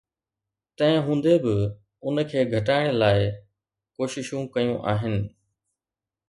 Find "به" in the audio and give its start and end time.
1.43-1.55